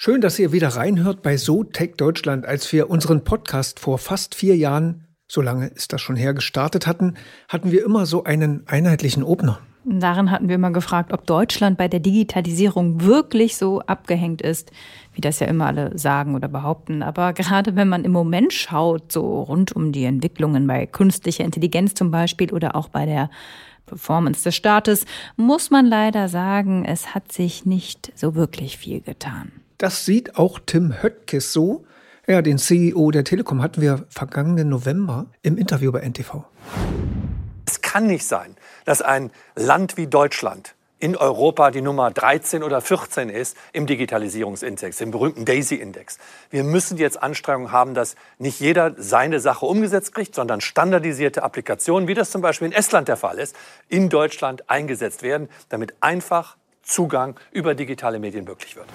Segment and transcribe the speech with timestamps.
[0.00, 2.46] Schön, dass ihr wieder reinhört bei So Tech Deutschland.
[2.46, 6.86] Als wir unseren Podcast vor fast vier Jahren, so lange ist das schon her, gestartet
[6.86, 7.14] hatten,
[7.48, 9.58] hatten wir immer so einen einheitlichen Opener.
[9.84, 14.70] Darin hatten wir immer gefragt, ob Deutschland bei der Digitalisierung wirklich so abgehängt ist,
[15.14, 17.02] wie das ja immer alle sagen oder behaupten.
[17.02, 21.94] Aber gerade wenn man im Moment schaut, so rund um die Entwicklungen bei künstlicher Intelligenz
[21.94, 23.30] zum Beispiel oder auch bei der
[23.86, 29.50] Performance des Staates, muss man leider sagen, es hat sich nicht so wirklich viel getan.
[29.78, 31.84] Das sieht auch Tim Höttges so.
[32.26, 36.42] Ja, den CEO der Telekom hatten wir vergangenen November im Interview bei NTV.
[37.64, 42.80] Es kann nicht sein, dass ein Land wie Deutschland in Europa die Nummer 13 oder
[42.80, 46.18] 14 ist im Digitalisierungsindex, im berühmten DAISY-Index.
[46.50, 52.08] Wir müssen jetzt Anstrengungen haben, dass nicht jeder seine Sache umgesetzt kriegt, sondern standardisierte Applikationen,
[52.08, 53.54] wie das zum Beispiel in Estland der Fall ist,
[53.88, 58.88] in Deutschland eingesetzt werden, damit einfach Zugang über digitale Medien möglich wird.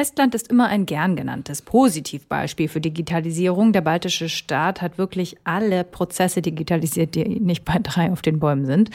[0.00, 3.74] Estland ist immer ein gern genanntes Positivbeispiel für Digitalisierung.
[3.74, 8.64] Der baltische Staat hat wirklich alle Prozesse digitalisiert, die nicht bei drei auf den Bäumen
[8.64, 8.88] sind.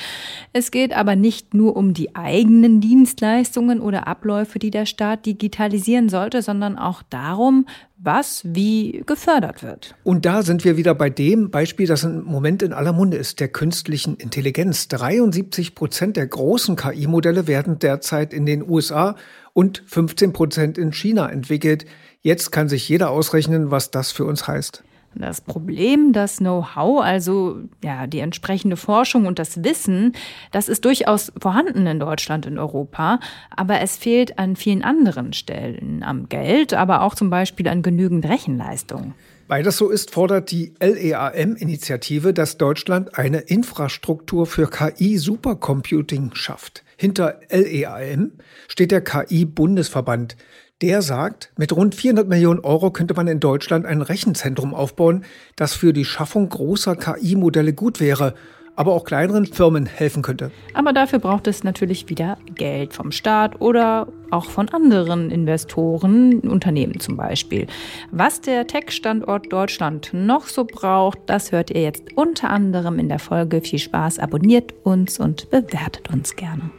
[0.51, 6.09] Es geht aber nicht nur um die eigenen Dienstleistungen oder Abläufe, die der Staat digitalisieren
[6.09, 7.67] sollte, sondern auch darum,
[8.05, 9.95] was wie gefördert wird.
[10.03, 13.39] Und da sind wir wieder bei dem Beispiel, das im Moment in aller Munde ist,
[13.39, 14.87] der künstlichen Intelligenz.
[14.87, 19.15] 73 Prozent der großen KI-Modelle werden derzeit in den USA
[19.53, 21.85] und 15 Prozent in China entwickelt.
[22.21, 24.83] Jetzt kann sich jeder ausrechnen, was das für uns heißt.
[25.17, 30.13] Das Problem, das Know-how, also ja, die entsprechende Forschung und das Wissen,
[30.51, 33.19] das ist durchaus vorhanden in Deutschland, in Europa,
[33.55, 38.27] aber es fehlt an vielen anderen Stellen, am Geld, aber auch zum Beispiel an genügend
[38.27, 39.13] Rechenleistung.
[39.47, 46.83] Weil das so ist, fordert die LEAM-Initiative, dass Deutschland eine Infrastruktur für KI-Supercomputing schafft.
[46.97, 48.31] Hinter LEAM
[48.67, 50.35] steht der KI-Bundesverband.
[50.81, 55.23] Der sagt, mit rund 400 Millionen Euro könnte man in Deutschland ein Rechenzentrum aufbauen,
[55.55, 58.35] das für die Schaffung großer KI-Modelle gut wäre
[58.75, 60.51] aber auch kleineren Firmen helfen könnte.
[60.73, 66.99] Aber dafür braucht es natürlich wieder Geld vom Staat oder auch von anderen Investoren, Unternehmen
[66.99, 67.67] zum Beispiel.
[68.11, 73.19] Was der Tech-Standort Deutschland noch so braucht, das hört ihr jetzt unter anderem in der
[73.19, 73.61] Folge.
[73.61, 76.69] Viel Spaß, abonniert uns und bewertet uns gerne.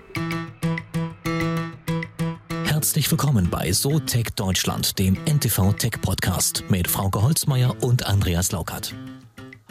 [2.77, 8.53] Herzlich willkommen bei So Tech Deutschland, dem NTV Tech Podcast mit Frauke Holzmeier und Andreas
[8.53, 8.93] Laukert.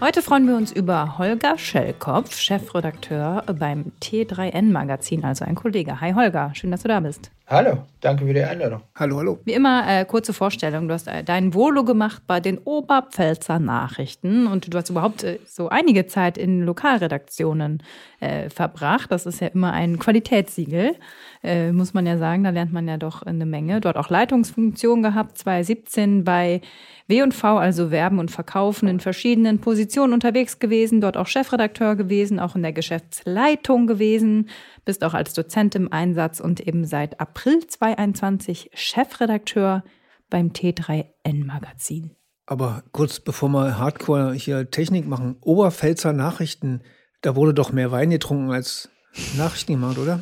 [0.02, 6.02] Heute freuen wir uns über Holger Schellkopf, Chefredakteur beim T3N Magazin, also ein Kollege.
[6.02, 7.32] Hi Holger, schön, dass du da bist.
[7.48, 8.82] Hallo, danke für die Einladung.
[8.96, 9.40] Hallo, hallo.
[9.46, 10.90] Wie immer, äh, kurze Vorstellung.
[10.90, 15.40] Du hast äh, dein Volo gemacht bei den Oberpfälzer Nachrichten und du hast überhaupt äh,
[15.46, 17.82] so einige Zeit in Lokalredaktionen
[18.20, 19.12] äh, verbracht.
[19.12, 20.96] Das ist ja immer ein Qualitätssiegel,
[21.42, 22.44] äh, muss man ja sagen.
[22.44, 23.80] Da lernt man ja doch eine Menge.
[23.80, 26.62] Dort auch Leitungsfunktion gehabt, 2017 bei
[27.08, 32.56] W&V, also Werben und Verkaufen, in verschiedenen Positionen unterwegs gewesen, dort auch Chefredakteur gewesen, auch
[32.56, 34.50] in der Geschäftsleitung gewesen,
[34.86, 39.84] bist auch als Dozent im Einsatz und eben seit April 2021 Chefredakteur
[40.32, 42.16] beim T3N Magazin.
[42.48, 46.82] Aber kurz bevor wir Hardcore hier Technik machen, Oberpfälzer Nachrichten,
[47.22, 48.90] da wurde doch mehr Wein getrunken als
[49.38, 50.20] Nachrichten gemacht, oder?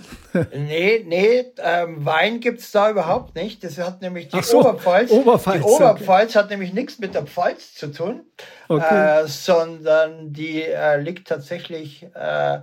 [0.56, 3.64] nee, nee, ähm, Wein es da überhaupt nicht.
[3.64, 5.12] Das hat nämlich die so, Oberpfalz.
[5.12, 5.62] Oberpfalz.
[5.62, 6.40] Die Oberpfalz okay.
[6.40, 8.22] hat nämlich nichts mit der Pfalz zu tun,
[8.70, 9.24] okay.
[9.24, 12.60] äh, sondern die äh, liegt tatsächlich äh,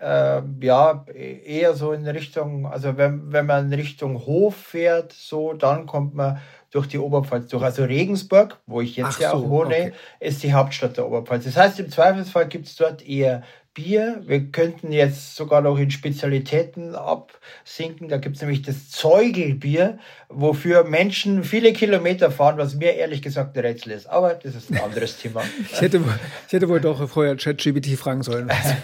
[0.00, 5.52] äh, ja eher so in Richtung, also wenn, wenn man in Richtung Hof fährt, so,
[5.52, 7.62] dann kommt man durch die Oberpfalz durch.
[7.62, 9.92] Also Regensburg, wo ich jetzt Ach ja auch wohne, okay.
[10.20, 11.44] ist die Hauptstadt der Oberpfalz.
[11.44, 13.42] Das heißt, im Zweifelsfall gibt es dort eher
[13.74, 14.22] Bier.
[14.26, 18.08] Wir könnten jetzt sogar noch in Spezialitäten absinken.
[18.08, 23.56] Da gibt es nämlich das Zeugelbier, wofür Menschen viele Kilometer fahren, was mir ehrlich gesagt
[23.56, 24.06] ein Rätsel ist.
[24.06, 25.42] Aber das ist ein anderes Thema.
[25.72, 26.02] ich, hätte,
[26.46, 28.74] ich hätte wohl doch vorher ChatGBT fragen sollen, was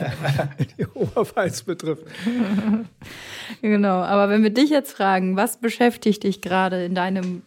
[0.78, 2.04] die Oberpfalz betrifft.
[3.60, 7.42] genau, aber wenn wir dich jetzt fragen, was beschäftigt dich gerade in deinem,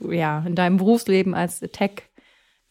[0.00, 2.04] ja, in deinem Berufsleben als Tech-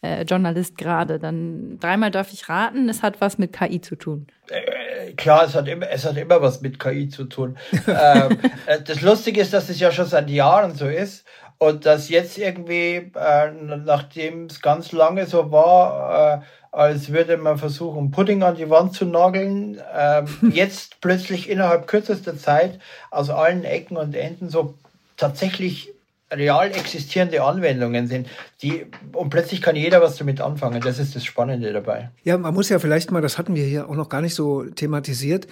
[0.06, 4.26] äh, Journalist gerade, dann dreimal darf ich raten, es hat was mit KI zu tun.
[4.48, 7.56] Äh, klar, es hat immer, es hat immer was mit KI zu tun.
[7.86, 11.26] ähm, äh, das Lustige ist, dass es ja schon seit Jahren so ist
[11.58, 13.50] und dass jetzt irgendwie, äh,
[13.84, 18.92] nachdem es ganz lange so war, äh, als würde man versuchen, Pudding an die Wand
[18.92, 22.78] zu nageln, ähm, jetzt plötzlich innerhalb kürzester Zeit
[23.10, 24.74] aus allen Ecken und Enden so
[25.16, 25.95] tatsächlich
[26.30, 28.28] real existierende Anwendungen sind,
[28.62, 30.80] die und plötzlich kann jeder was damit anfangen.
[30.80, 32.10] Das ist das Spannende dabei.
[32.24, 34.64] Ja, man muss ja vielleicht mal, das hatten wir hier auch noch gar nicht so
[34.64, 35.46] thematisiert.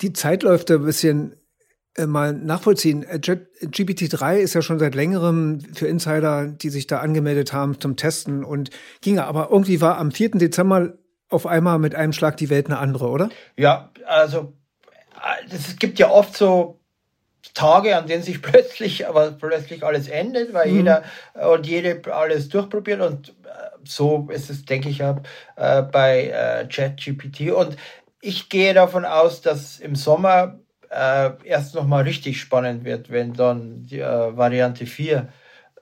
[0.00, 1.36] Die Zeit läuft ein bisschen
[1.96, 3.02] äh, mal nachvollziehen.
[3.02, 7.96] Äh, GPT-3 ist ja schon seit längerem für Insider, die sich da angemeldet haben zum
[7.96, 8.70] Testen und
[9.00, 10.32] ging aber irgendwie war am 4.
[10.32, 10.94] Dezember
[11.28, 13.30] auf einmal mit einem Schlag die Welt eine andere, oder?
[13.56, 14.52] Ja, also
[15.50, 16.80] es gibt ja oft so
[17.54, 20.76] Tage, an denen sich plötzlich, aber plötzlich alles endet, weil mhm.
[20.76, 21.02] jeder
[21.52, 23.34] und jede alles durchprobiert und
[23.88, 25.14] so ist es, denke ich, äh,
[25.56, 27.52] bei äh, ChatGPT.
[27.52, 27.76] Und
[28.20, 30.58] ich gehe davon aus, dass im Sommer
[30.90, 35.28] äh, erst nochmal richtig spannend wird, wenn dann die äh, Variante 4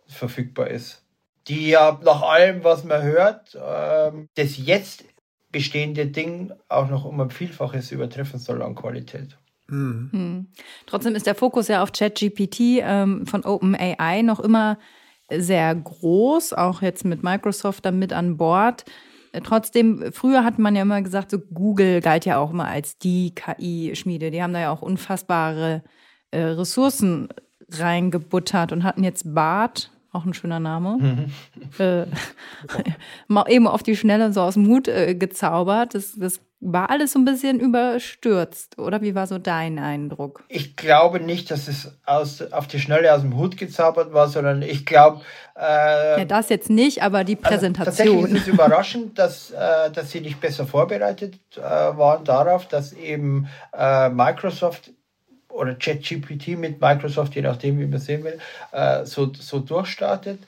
[0.07, 1.03] verfügbar ist.
[1.49, 5.05] Die ja nach allem, was man hört, äh, das jetzt
[5.51, 9.39] bestehende Ding auch noch um ein Vielfaches übertreffen soll an Qualität.
[9.69, 10.09] Mhm.
[10.13, 10.47] Hm.
[10.87, 14.79] Trotzdem ist der Fokus ja auf ChatGPT ähm, von OpenAI noch immer
[15.31, 18.85] sehr groß, auch jetzt mit Microsoft damit an Bord.
[19.43, 23.35] Trotzdem, früher hat man ja immer gesagt, so Google galt ja auch immer als die
[23.35, 24.31] KI-Schmiede.
[24.31, 25.83] Die haben da ja auch unfassbare
[26.31, 27.29] äh, Ressourcen
[27.71, 31.33] reingebuttert und hatten jetzt Bart, auch ein schöner Name, mhm.
[31.79, 32.07] äh,
[33.29, 35.95] mal eben auf die Schnelle so aus dem Hut äh, gezaubert.
[35.95, 40.45] Das, das war alles so ein bisschen überstürzt, oder wie war so dein Eindruck?
[40.49, 44.63] Ich glaube nicht, dass es aus, auf die Schnelle aus dem Hut gezaubert war, sondern
[44.63, 45.21] ich glaube.
[45.57, 47.85] Äh, ja, das jetzt nicht, aber die also Präsentation.
[47.87, 52.67] Also tatsächlich ist es überraschend, dass, äh, dass sie nicht besser vorbereitet äh, waren darauf,
[52.67, 53.47] dass eben
[53.77, 54.91] äh, Microsoft
[55.55, 58.39] oder ChatGPT mit Microsoft, je nachdem, wie man sehen will,
[58.73, 60.41] äh, so, so durchstartet.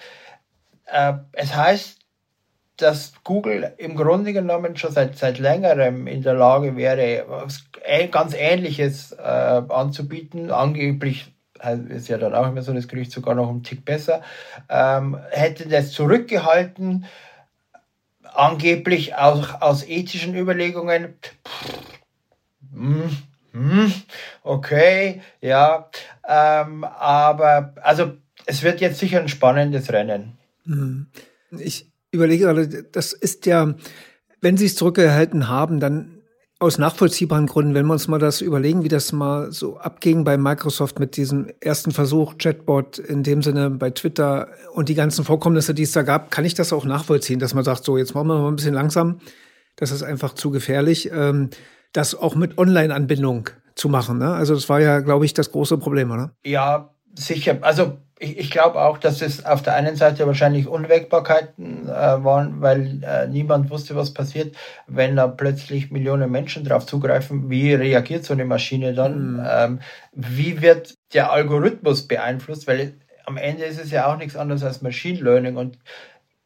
[0.87, 1.99] Äh, es heißt,
[2.76, 7.64] dass Google im Grunde genommen schon seit, seit längerem in der Lage wäre, was
[8.11, 10.50] ganz Ähnliches äh, anzubieten.
[10.50, 11.32] Angeblich
[11.88, 14.20] ist ja dann auch immer so das Gericht sogar noch einen Tick besser,
[14.69, 17.06] ähm, hätte das zurückgehalten,
[18.23, 21.14] angeblich auch aus ethischen Überlegungen.
[21.23, 21.87] Pff,
[22.75, 23.17] hm,
[23.56, 23.93] hm,
[24.43, 25.88] okay, ja,
[26.29, 28.12] ähm, aber also
[28.44, 30.37] es wird jetzt sicher ein spannendes Rennen.
[30.67, 31.06] Mhm.
[31.58, 33.75] Ich überlege gerade, das ist ja,
[34.43, 36.17] wenn Sie es zurückgehalten haben, dann
[36.58, 40.37] aus nachvollziehbaren Gründen, wenn wir uns mal das überlegen, wie das mal so abging bei
[40.37, 45.73] Microsoft mit diesem ersten Versuch, Chatbot in dem Sinne bei Twitter und die ganzen Vorkommnisse,
[45.73, 48.29] die es da gab, kann ich das auch nachvollziehen, dass man sagt, so, jetzt machen
[48.29, 49.20] wir mal ein bisschen langsam.
[49.76, 51.50] Das ist einfach zu gefährlich, ähm,
[51.96, 54.19] das auch mit Online-Anbindung zu machen.
[54.19, 54.32] Ne?
[54.32, 56.32] Also das war ja, glaube ich, das große Problem, oder?
[56.44, 57.58] Ja, sicher.
[57.60, 62.60] Also ich, ich glaube auch, dass es auf der einen Seite wahrscheinlich Unwägbarkeiten äh, waren,
[62.60, 64.56] weil äh, niemand wusste, was passiert,
[64.87, 67.50] wenn da plötzlich Millionen Menschen drauf zugreifen.
[67.50, 69.34] Wie reagiert so eine Maschine dann?
[69.34, 69.46] Mhm.
[69.49, 69.81] Ähm,
[70.12, 72.66] wie wird der Algorithmus beeinflusst?
[72.66, 72.94] Weil
[73.26, 75.78] am Ende ist es ja auch nichts anderes als Machine Learning und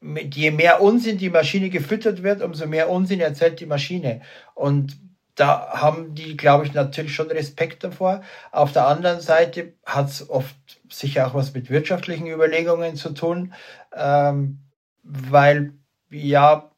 [0.00, 4.22] mit, je mehr Unsinn die Maschine gefüttert wird, umso mehr Unsinn erzählt die Maschine.
[4.54, 4.98] Und
[5.34, 8.22] da haben die, glaube ich, natürlich schon Respekt davor.
[8.52, 10.56] Auf der anderen Seite hat es oft
[10.90, 13.54] sicher auch was mit wirtschaftlichen Überlegungen zu tun,
[13.94, 14.58] ähm,
[15.02, 15.72] weil
[16.10, 16.70] ja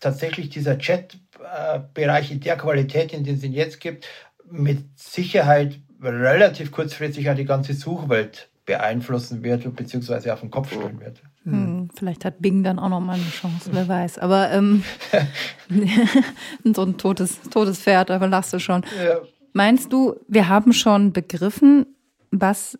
[0.00, 4.06] tatsächlich dieser Chat-Bereich in der Qualität, in den es ihn jetzt gibt,
[4.44, 11.00] mit Sicherheit relativ kurzfristig an die ganze Suchwelt beeinflussen wird beziehungsweise auf den Kopf stellen
[11.00, 11.22] wird.
[11.44, 11.52] Hm.
[11.52, 14.18] hm, vielleicht hat Bing dann auch noch mal eine Chance, wer weiß.
[14.18, 14.84] Aber ähm,
[16.74, 18.82] so ein totes, totes Pferd, da lachst du schon.
[19.04, 19.20] Ja.
[19.52, 21.86] Meinst du, wir haben schon begriffen,
[22.30, 22.78] was,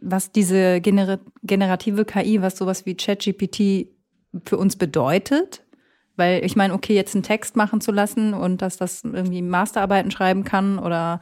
[0.00, 3.88] was diese gener generative KI, was sowas wie ChatGPT
[4.44, 5.64] für uns bedeutet?
[6.16, 10.10] Weil ich meine, okay, jetzt einen Text machen zu lassen und dass das irgendwie Masterarbeiten
[10.10, 11.20] schreiben kann oder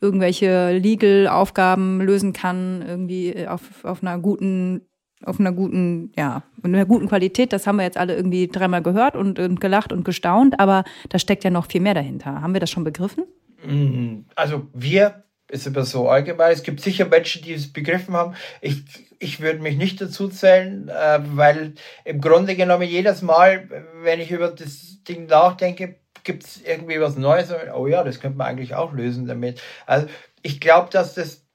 [0.00, 4.82] irgendwelche Legal-Aufgaben lösen kann, irgendwie auf, auf einer guten
[5.24, 7.52] auf einer guten, ja, einer guten Qualität.
[7.52, 11.18] Das haben wir jetzt alle irgendwie dreimal gehört und, und, gelacht und gestaunt, aber da
[11.18, 12.42] steckt ja noch viel mehr dahinter.
[12.42, 13.24] Haben wir das schon begriffen?
[13.66, 14.26] Mhm.
[14.34, 16.52] Also wir ist aber so allgemein.
[16.52, 18.34] Es gibt sicher Menschen, die es begriffen haben.
[18.60, 18.82] Ich,
[19.18, 21.74] ich würde mich nicht dazu zählen, äh, weil
[22.04, 23.68] im Grunde genommen jedes Mal,
[24.02, 27.50] wenn ich über das Ding nachdenke, gibt es irgendwie was Neues.
[27.74, 29.62] Oh ja, das könnte man eigentlich auch lösen damit.
[29.86, 30.08] Also
[30.42, 31.46] ich glaube, dass das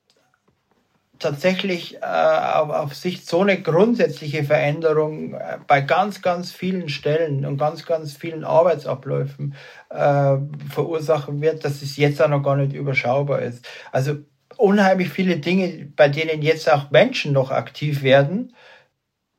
[1.20, 7.58] tatsächlich äh, auf, Sicht so eine grundsätzliche Veränderung äh, bei ganz, ganz vielen Stellen und
[7.58, 9.56] ganz, ganz vielen Arbeitsabläufen
[9.90, 10.38] äh,
[10.70, 13.68] verursachen wird, dass es jetzt auch noch gar nicht überschaubar ist.
[13.92, 14.18] Also
[14.58, 18.56] unheimlich viele Dinge, bei denen jetzt auch Menschen noch aktiv werden,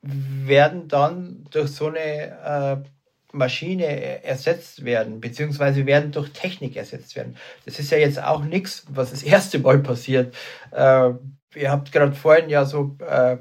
[0.03, 2.89] werden dann durch so eine äh,
[3.33, 7.37] Maschine ersetzt werden, beziehungsweise werden durch Technik ersetzt werden.
[7.65, 10.35] Das ist ja jetzt auch nichts, was das erste Mal passiert.
[10.71, 11.11] Äh,
[11.55, 13.39] ihr habt gerade vorhin ja so äh,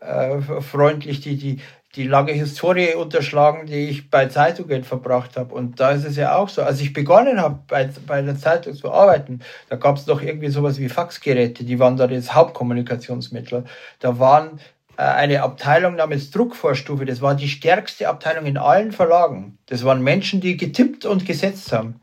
[0.00, 1.60] äh, freundlich die, die,
[1.96, 5.54] die lange Historie unterschlagen, die ich bei Zeitungen verbracht habe.
[5.54, 6.62] Und da ist es ja auch so.
[6.62, 10.48] Als ich begonnen habe, bei, bei der Zeitung zu arbeiten, da gab es doch irgendwie
[10.48, 13.64] sowas wie Faxgeräte, die waren da das Hauptkommunikationsmittel.
[13.98, 14.60] Da waren
[14.98, 19.58] eine Abteilung namens Druckvorstufe, das war die stärkste Abteilung in allen Verlagen.
[19.66, 22.00] Das waren Menschen, die getippt und gesetzt haben.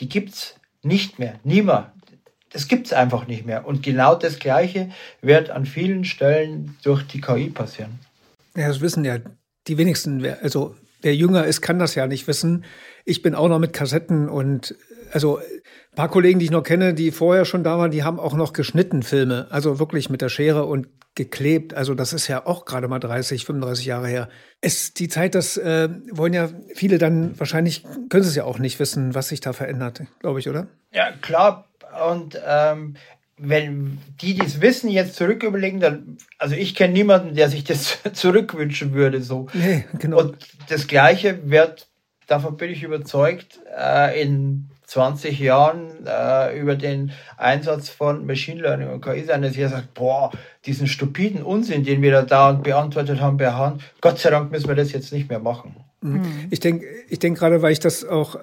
[0.00, 1.92] Die gibt's nicht mehr, niemand.
[2.50, 3.66] Das gibt's einfach nicht mehr.
[3.66, 4.90] Und genau das Gleiche
[5.22, 8.00] wird an vielen Stellen durch die KI passieren.
[8.56, 9.18] Ja, das wissen ja
[9.68, 10.26] die wenigsten.
[10.42, 12.64] Also wer jünger ist, kann das ja nicht wissen.
[13.04, 14.74] Ich bin auch noch mit Kassetten und
[15.12, 18.18] also ein paar Kollegen, die ich noch kenne, die vorher schon da waren, die haben
[18.18, 21.74] auch noch geschnitten Filme, also wirklich mit der Schere und geklebt.
[21.74, 24.28] Also das ist ja auch gerade mal 30, 35 Jahre her.
[24.60, 28.58] Es die Zeit, das äh, wollen ja viele dann wahrscheinlich können sie es ja auch
[28.58, 30.66] nicht wissen, was sich da verändert, glaube ich, oder?
[30.92, 31.68] Ja, klar.
[32.10, 32.96] Und ähm,
[33.36, 37.98] wenn die das Wissen jetzt zurück überlegen, dann, also ich kenne niemanden, der sich das
[38.12, 39.48] zurückwünschen würde, so.
[39.52, 40.18] Nee, genau.
[40.20, 40.36] Und
[40.68, 41.88] das Gleiche wird,
[42.26, 48.90] davon bin ich überzeugt, äh, in 20 Jahren äh, über den Einsatz von Machine Learning
[48.90, 50.30] und KI sein, dass ihr sagt, boah,
[50.66, 54.68] diesen stupiden Unsinn, den wir da dauernd beantwortet haben per Hand, Gott sei Dank müssen
[54.68, 55.74] wir das jetzt nicht mehr machen.
[56.00, 56.46] Mhm.
[56.50, 58.36] Ich denke ich denk gerade, weil ich das auch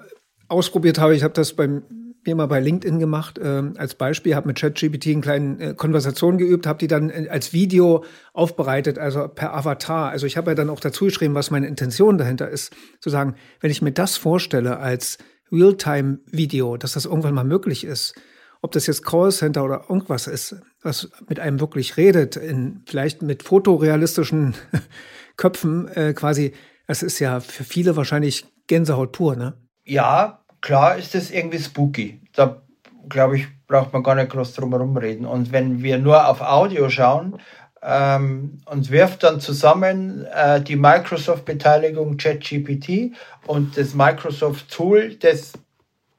[0.48, 1.84] ausprobiert habe, ich habe das beim
[2.24, 6.38] mir mal bei LinkedIn gemacht äh, als Beispiel, habe mit ChatGPT eine kleine äh, Konversation
[6.38, 10.10] geübt, habe die dann äh, als Video aufbereitet, also per Avatar.
[10.10, 13.34] Also ich habe ja dann auch dazu geschrieben, was meine Intention dahinter ist, zu sagen,
[13.60, 15.18] wenn ich mir das vorstelle als
[15.52, 18.14] Realtime-Video, dass das irgendwann mal möglich ist,
[18.62, 23.42] ob das jetzt Callcenter oder irgendwas ist, was mit einem wirklich redet, in, vielleicht mit
[23.42, 24.54] fotorealistischen
[25.36, 26.52] Köpfen äh, quasi,
[26.86, 29.54] das ist ja für viele wahrscheinlich Gänsehaut pur, ne?
[29.84, 32.20] Ja, klar ist das irgendwie spooky.
[32.34, 32.62] Da
[33.08, 35.26] glaube ich, braucht man gar nicht groß drum herum reden.
[35.26, 37.38] Und wenn wir nur auf Audio schauen
[37.82, 43.12] ähm, und wirft dann zusammen äh, die Microsoft-Beteiligung ChatGPT
[43.46, 45.52] und das Microsoft-Tool, das,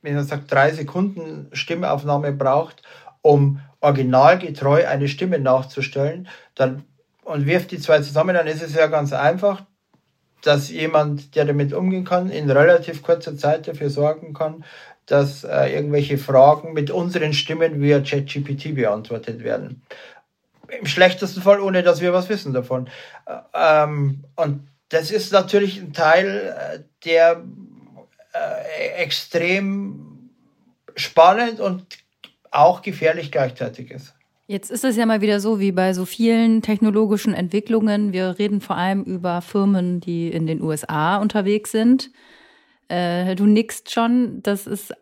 [0.02, 2.84] wenn man sagt, drei Sekunden Stimmaufnahme braucht,
[3.22, 6.84] um originalgetreu eine Stimme nachzustellen, dann
[7.24, 9.64] und wirft die zwei zusammen, dann ist es ja ganz einfach
[10.44, 14.64] dass jemand, der damit umgehen kann, in relativ kurzer Zeit dafür sorgen kann,
[15.06, 19.82] dass äh, irgendwelche Fragen mit unseren Stimmen via ChatGPT beantwortet werden.
[20.80, 22.90] Im schlechtesten Fall, ohne dass wir was wissen davon.
[23.26, 27.44] Äh, ähm, und das ist natürlich ein Teil, äh, der
[28.34, 30.30] äh, extrem
[30.96, 31.86] spannend und
[32.52, 34.14] auch gefährlich gleichzeitig ist.
[34.46, 38.12] Jetzt ist es ja mal wieder so wie bei so vielen technologischen Entwicklungen.
[38.12, 42.12] Wir reden vor allem über Firmen, die in den USA unterwegs sind.
[42.90, 44.44] Äh, du nickst schon.
[44.44, 44.94] Das ist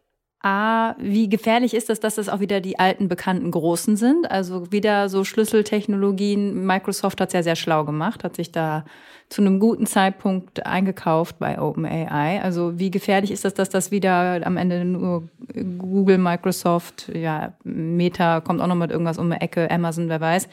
[0.43, 4.29] A, wie gefährlich ist das, dass das auch wieder die alten bekannten Großen sind?
[4.29, 6.65] Also wieder so Schlüsseltechnologien.
[6.65, 8.83] Microsoft hat es ja sehr schlau gemacht, hat sich da
[9.29, 12.41] zu einem guten Zeitpunkt eingekauft bei OpenAI.
[12.41, 15.29] Also wie gefährlich ist das, dass das wieder am Ende nur
[15.77, 20.49] Google, Microsoft, ja, Meta kommt auch noch mit irgendwas um die Ecke, Amazon, wer weiß.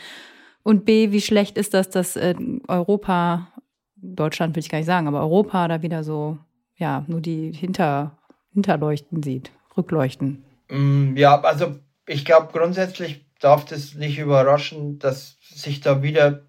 [0.63, 2.35] Und B, wie schlecht ist das, dass äh,
[2.69, 3.49] Europa,
[3.97, 6.37] Deutschland will ich gar nicht sagen, aber Europa da wieder so,
[6.77, 8.19] ja, nur die Hinter,
[8.53, 9.51] Hinterleuchten sieht?
[9.79, 10.45] Rückleuchten?
[10.69, 16.43] Mm, ja, also ich glaube grundsätzlich darf das nicht überraschen, dass sich da wieder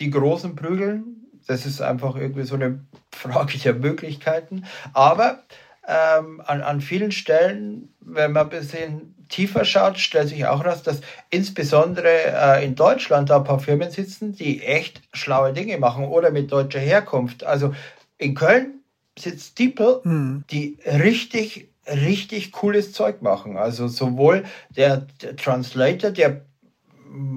[0.00, 1.26] die Großen prügeln.
[1.46, 4.64] Das ist einfach irgendwie so eine Frage der Möglichkeiten.
[4.92, 5.44] Aber
[5.86, 10.82] ähm, an, an vielen Stellen, wenn man ein bisschen tiefer schaut, stellt sich auch raus,
[10.82, 16.04] dass insbesondere äh, in Deutschland da ein paar Firmen sitzen, die echt schlaue Dinge machen
[16.04, 17.44] oder mit deutscher Herkunft.
[17.44, 17.74] Also
[18.18, 18.80] in Köln
[19.18, 20.44] sitzt Diepel, mhm.
[20.50, 23.56] die richtig richtig cooles Zeug machen.
[23.56, 24.44] Also sowohl
[24.76, 25.06] der,
[25.36, 26.42] Translator, der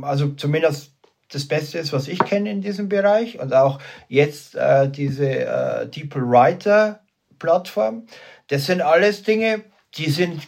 [0.02, 0.94] also zumindest
[1.32, 5.88] das Beste ist, was ich kenne in diesem Bereich und auch jetzt äh, diese äh,
[5.88, 7.00] Deeple Writer
[7.40, 8.06] Plattform.
[8.48, 9.64] Das sind alles Dinge,
[9.96, 10.42] die sind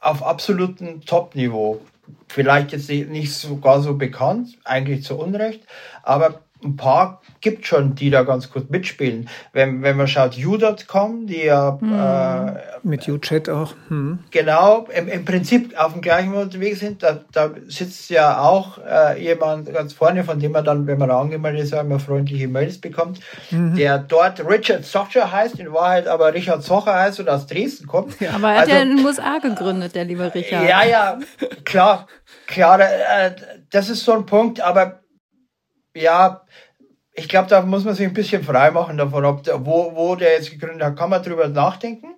[0.00, 1.80] auf absolutem Top-Niveau.
[2.28, 5.62] Vielleicht jetzt nicht sogar so bekannt, eigentlich zu Unrecht,
[6.02, 9.28] aber ein paar gibt schon, die da ganz gut mitspielen.
[9.52, 11.94] Wenn, wenn man schaut, U.com, die ja hm.
[11.94, 13.74] äh, mit U-Chat auch.
[13.88, 14.18] Hm.
[14.30, 19.22] Genau, im, im Prinzip auf dem gleichen unterwegs sind, da, da sitzt ja auch äh,
[19.22, 23.20] jemand ganz vorne, von dem man dann, wenn man angemeldet ist, immer freundliche Mails bekommt,
[23.50, 23.76] mhm.
[23.76, 28.20] der dort Richard Socher heißt, in Wahrheit aber Richard Socher heißt und aus Dresden kommt.
[28.20, 30.68] Ja, aber er hat also, ja in den USA gegründet, der liebe Richard.
[30.68, 31.18] Ja, ja,
[31.64, 32.08] klar,
[32.46, 33.32] klar, äh,
[33.70, 35.00] das ist so ein Punkt, aber
[35.94, 36.44] ja,
[37.14, 40.14] ich glaube, da muss man sich ein bisschen frei machen davon, ob der, wo, wo
[40.14, 42.14] der jetzt gegründet hat, kann man drüber nachdenken.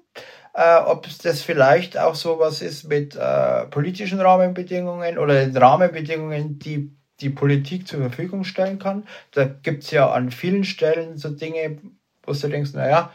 [0.52, 6.58] Äh, ob das vielleicht auch so was ist mit äh, politischen Rahmenbedingungen oder den Rahmenbedingungen,
[6.58, 9.06] die die Politik zur Verfügung stellen kann.
[9.32, 11.78] Da gibt es ja an vielen Stellen so Dinge,
[12.24, 13.12] wo du denkst, naja,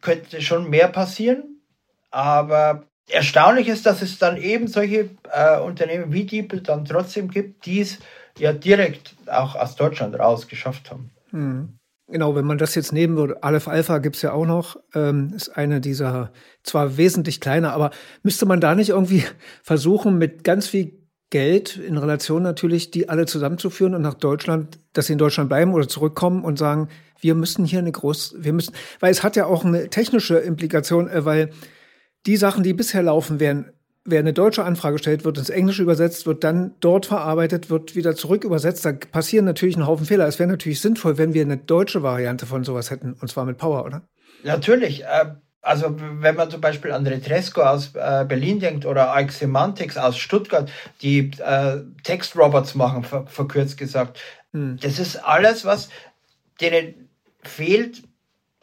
[0.00, 1.62] könnte schon mehr passieren.
[2.10, 7.66] Aber erstaunlich ist, dass es dann eben solche äh, Unternehmen wie Diepel dann trotzdem gibt,
[7.66, 7.98] die es
[8.38, 11.10] ja direkt auch aus Deutschland raus geschafft haben.
[11.30, 11.78] Hm.
[12.08, 15.32] Genau, wenn man das jetzt nehmen würde, Aleph Alpha gibt es ja auch noch, ähm,
[15.34, 16.30] ist eine dieser,
[16.62, 17.90] zwar wesentlich kleiner, aber
[18.22, 19.24] müsste man da nicht irgendwie
[19.62, 25.06] versuchen, mit ganz viel Geld in Relation natürlich, die alle zusammenzuführen und nach Deutschland, dass
[25.06, 26.88] sie in Deutschland bleiben oder zurückkommen und sagen,
[27.20, 31.08] wir müssen hier eine groß, wir müssen, weil es hat ja auch eine technische Implikation,
[31.08, 31.50] äh, weil
[32.26, 33.72] die Sachen, die bisher laufen, werden
[34.04, 38.16] wer eine deutsche Anfrage stellt, wird ins Englische übersetzt, wird dann dort verarbeitet, wird wieder
[38.16, 38.84] zurück übersetzt.
[38.84, 40.26] Da passieren natürlich ein Haufen Fehler.
[40.26, 43.58] Es wäre natürlich sinnvoll, wenn wir eine deutsche Variante von sowas hätten, und zwar mit
[43.58, 44.02] Power, oder?
[44.42, 45.04] Natürlich.
[45.04, 49.96] Äh, also wenn man zum Beispiel an Retresco aus äh, Berlin denkt oder Ike Semantics
[49.96, 50.68] aus Stuttgart,
[51.02, 54.18] die äh, Textrobots machen, verkürzt gesagt.
[54.52, 54.78] Hm.
[54.80, 55.88] Das ist alles, was
[56.60, 57.08] denen
[57.42, 58.02] fehlt,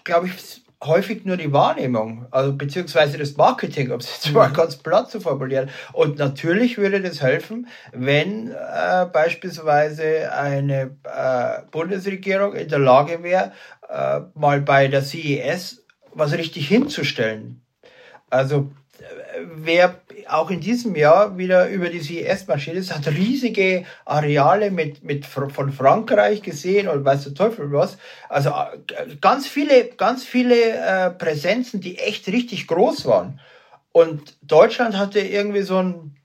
[0.03, 4.53] glaube ich, häufig nur die Wahrnehmung, also beziehungsweise das Marketing, um es jetzt mal mhm.
[4.53, 5.69] ganz platt zu formulieren.
[5.93, 13.51] Und natürlich würde das helfen, wenn äh, beispielsweise eine äh, Bundesregierung in der Lage wäre,
[13.89, 15.83] äh, mal bei der CES
[16.13, 17.61] was richtig hinzustellen.
[18.29, 18.71] Also
[19.55, 19.95] wer
[20.29, 25.71] auch in diesem Jahr wieder über die CES-Maschine ist, hat riesige Areale mit, mit von
[25.71, 27.97] Frankreich gesehen und weiß der Teufel was.
[28.29, 33.39] Also äh, ganz viele, ganz viele äh, Präsenzen, die echt richtig groß waren.
[33.91, 36.15] Und Deutschland hatte irgendwie so ein,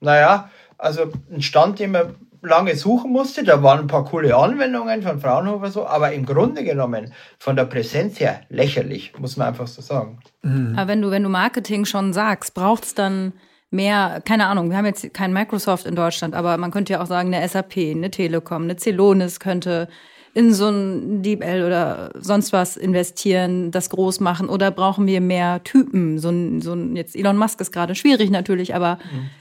[0.00, 3.44] naja, also einen Stand, den man lange suchen musste.
[3.44, 7.64] Da waren ein paar coole Anwendungen von Fraunhofer so, aber im Grunde genommen von der
[7.64, 10.18] Präsenz her lächerlich, muss man einfach so sagen.
[10.42, 10.74] Mhm.
[10.76, 13.32] Aber wenn du, wenn du Marketing schon sagst, braucht es dann
[13.70, 17.06] mehr, keine Ahnung, wir haben jetzt kein Microsoft in Deutschland, aber man könnte ja auch
[17.06, 19.88] sagen, eine SAP, eine Telekom, eine Celonis könnte
[20.34, 24.48] in so ein DeepL oder sonst was investieren, das groß machen?
[24.48, 26.18] Oder brauchen wir mehr Typen?
[26.18, 28.98] So ein, so ein jetzt Elon Musk ist gerade schwierig natürlich, aber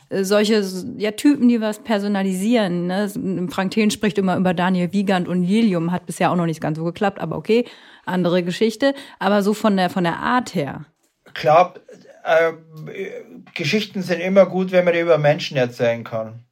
[0.10, 0.24] mhm.
[0.24, 0.63] solche
[0.98, 2.88] ja, Typen, die was personalisieren.
[2.88, 3.10] Ne?
[3.50, 6.77] Frank Thelen spricht immer über Daniel Wiegand und Lilium, hat bisher auch noch nicht ganz
[6.77, 7.65] so geklappt, aber okay,
[8.05, 8.93] andere Geschichte.
[9.17, 10.86] Aber so von der, von der Art her.
[11.34, 11.75] Klar,
[12.25, 12.51] äh,
[13.56, 16.43] Geschichten sind immer gut, wenn man die über Menschen erzählen kann.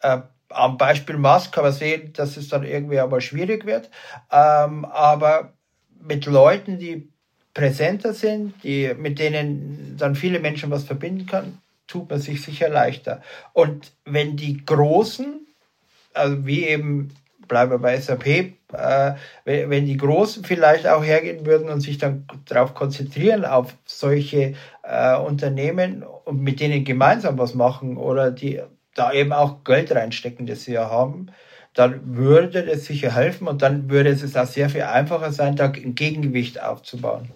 [0.00, 0.18] Äh,
[0.50, 3.90] am Beispiel Musk kann man sehen, dass es dann irgendwie aber schwierig wird.
[4.30, 5.52] Ähm, aber
[6.00, 7.08] mit Leuten, die
[7.54, 12.68] präsenter sind, die, mit denen dann viele Menschen was verbinden kann, tut man sich sicher
[12.68, 13.22] leichter.
[13.52, 15.46] Und wenn die Großen,
[16.14, 17.10] also wie eben,
[17.48, 22.26] bleiben wir bei SAP, äh, wenn die Großen vielleicht auch hergehen würden und sich dann
[22.46, 28.60] darauf konzentrieren, auf solche äh, Unternehmen und mit denen gemeinsam was machen oder die
[28.98, 31.28] da eben auch Geld reinstecken, das sie ja haben,
[31.74, 35.66] dann würde das sicher helfen und dann würde es auch sehr viel einfacher sein, da
[35.66, 37.30] ein Gegengewicht aufzubauen.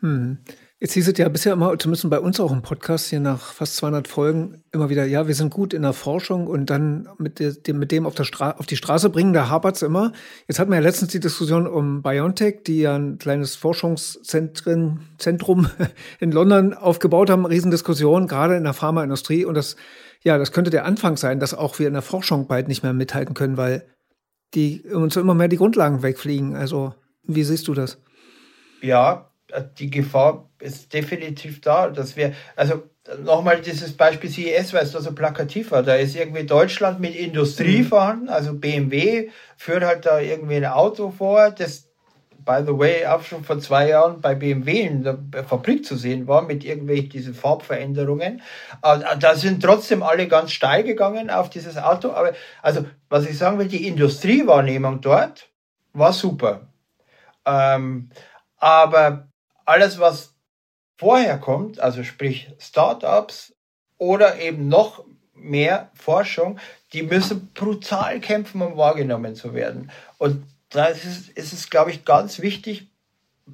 [0.00, 0.38] Hm.
[0.80, 3.74] Jetzt hieß es ja bisher immer, zumindest bei uns auch im Podcast hier nach fast
[3.78, 7.80] 200 Folgen, immer wieder, ja, wir sind gut in der Forschung und dann mit dem,
[7.80, 10.12] mit dem auf, der Stra auf die Straße bringen, da hapert es immer.
[10.46, 15.70] Jetzt hatten wir ja letztens die Diskussion um BioNTech, die ja ein kleines Forschungszentrum
[16.20, 19.74] in London aufgebaut haben, Riesendiskussion, gerade in der Pharmaindustrie und das
[20.22, 22.92] ja, das könnte der Anfang sein, dass auch wir in der Forschung bald nicht mehr
[22.92, 23.86] mithalten können, weil
[24.54, 26.56] die uns immer mehr die Grundlagen wegfliegen.
[26.56, 27.98] Also, wie siehst du das?
[28.80, 29.30] Ja,
[29.78, 32.82] die Gefahr ist definitiv da, dass wir, also
[33.24, 35.82] nochmal dieses Beispiel CES, weil es da so plakativ war.
[35.82, 37.86] Da ist irgendwie Deutschland mit Industrie mhm.
[37.86, 41.87] vorhanden, also BMW führt halt da irgendwie ein Auto vor, das
[42.48, 46.26] by the way, auch schon vor zwei Jahren bei BMW in der Fabrik zu sehen
[46.26, 48.40] war mit irgendwelchen diesen Farbveränderungen.
[48.80, 52.12] Da sind trotzdem alle ganz steil gegangen auf dieses Auto.
[52.12, 52.32] Aber
[52.62, 55.50] also, was ich sagen will, die Industriewahrnehmung dort
[55.92, 56.68] war super.
[57.44, 58.08] Ähm,
[58.56, 59.28] aber
[59.66, 60.34] alles, was
[60.96, 63.54] vorher kommt, also sprich Startups
[63.98, 66.58] oder eben noch mehr Forschung,
[66.94, 69.90] die müssen brutal kämpfen, um wahrgenommen zu werden.
[70.16, 72.88] Und da ist es, ist es, glaube ich, ganz wichtig,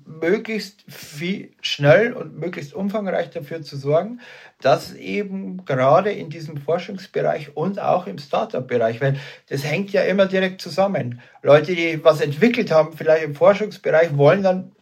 [0.07, 4.21] möglichst viel schnell und möglichst umfangreich dafür zu sorgen,
[4.61, 10.27] dass eben gerade in diesem Forschungsbereich und auch im Startup-Bereich, weil das hängt ja immer
[10.27, 11.21] direkt zusammen.
[11.43, 14.73] Leute, die was entwickelt haben, vielleicht im Forschungsbereich, wollen dann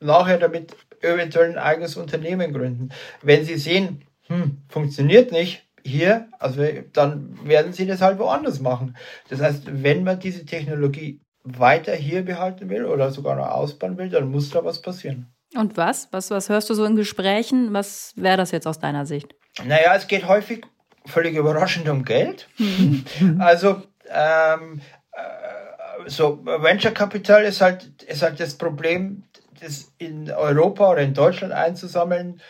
[0.00, 2.90] nachher damit eventuell ein eigenes Unternehmen gründen.
[3.22, 8.96] Wenn sie sehen, hm, funktioniert nicht, hier, also dann werden sie das halt woanders machen.
[9.28, 14.08] Das heißt, wenn man diese Technologie weiter hier behalten will oder sogar noch ausbauen will,
[14.08, 15.32] dann muss da was passieren.
[15.54, 16.08] Und was?
[16.12, 17.72] Was, was hörst du so in Gesprächen?
[17.72, 19.34] Was wäre das jetzt aus deiner Sicht?
[19.64, 20.64] Naja, es geht häufig
[21.06, 22.48] völlig überraschend um Geld.
[23.38, 24.80] Also ähm,
[25.12, 29.24] äh, so Venture Capital ist halt, ist halt das Problem,
[29.60, 32.40] das in Europa oder in Deutschland einzusammeln.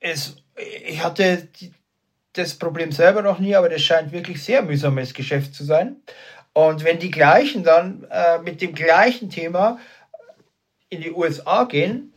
[0.00, 0.42] Ist,
[0.86, 1.72] ich hatte die,
[2.32, 5.96] das Problem selber noch nie, aber das scheint wirklich sehr mühsames Geschäft zu sein.
[6.52, 9.78] Und wenn die gleichen dann äh, mit dem gleichen Thema
[10.88, 12.12] in die USA gehen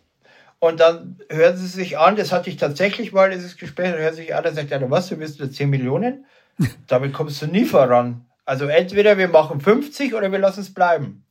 [0.60, 4.16] und dann hören sie sich an, das hatte ich tatsächlich mal, dieses Gespräch, dann hören
[4.16, 6.26] sie sich an, dann sagt einer, was, du bist nur 10 Millionen?
[6.88, 8.26] Damit kommst du nie voran.
[8.46, 11.24] Also entweder wir machen 50 oder wir lassen es bleiben.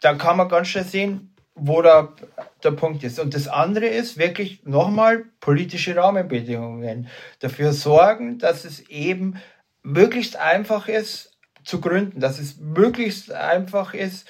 [0.00, 2.14] Dann kann man ganz schnell sehen, wo da
[2.62, 3.18] der Punkt ist.
[3.18, 7.08] Und das andere ist wirklich nochmal politische Rahmenbedingungen.
[7.40, 9.40] Dafür sorgen, dass es eben
[9.82, 11.37] möglichst einfach ist
[11.68, 14.26] zu gründen, dass es möglichst einfach ist,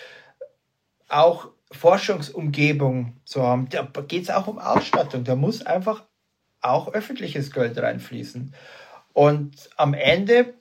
[1.08, 3.68] auch Forschungsumgebung zu haben.
[3.68, 5.22] Da geht es auch um Ausstattung.
[5.22, 6.02] Da muss einfach
[6.60, 8.52] auch öffentliches Geld reinfließen.
[9.12, 10.54] Und am Ende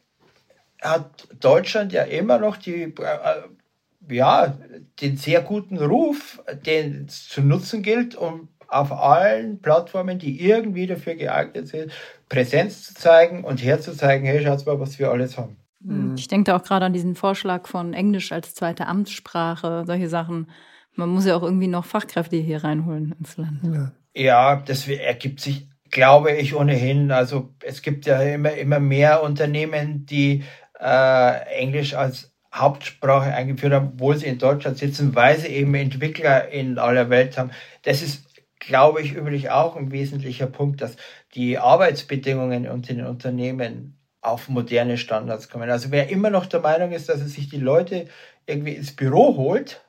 [0.79, 4.55] hat Deutschland ja immer noch die, äh, ja,
[5.01, 10.85] den sehr guten Ruf, den es zu nutzen gilt, um auf allen Plattformen, die irgendwie
[10.85, 11.91] dafür geeignet sind,
[12.29, 15.57] Präsenz zu zeigen und herzuzeigen, hey, schaut mal, was wir alles haben.
[15.79, 16.15] Mhm.
[16.17, 20.49] Ich denke da auch gerade an diesen Vorschlag von Englisch als zweite Amtssprache, solche Sachen.
[20.95, 23.59] Man muss ja auch irgendwie noch Fachkräfte hier reinholen ins Land.
[23.63, 27.11] Ja, ja das ergibt sich, glaube ich, ohnehin.
[27.11, 30.43] Also es gibt ja immer, immer mehr Unternehmen, die
[30.79, 36.49] äh, Englisch als Hauptsprache eingeführt haben, obwohl sie in Deutschland sitzen, weil sie eben Entwickler
[36.49, 37.51] in aller Welt haben.
[37.83, 38.25] Das ist,
[38.59, 40.95] glaube ich, übrigens auch ein wesentlicher Punkt, dass
[41.35, 43.96] die Arbeitsbedingungen unter den Unternehmen
[44.27, 45.69] auf moderne Standards kommen.
[45.69, 48.07] Also wer immer noch der Meinung ist, dass er sich die Leute
[48.45, 49.81] irgendwie ins Büro holt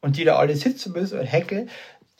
[0.00, 1.70] und die da alle sitzen müssen und heckeln,